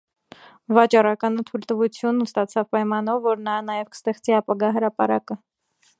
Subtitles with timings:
[0.77, 5.39] Վաճառականը թույլտվություն ստացավ պայմանով, որ նա նաև կստեղծի ապագա հրապարակը։